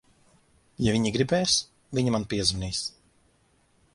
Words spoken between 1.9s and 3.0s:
viņa man piezvanīs.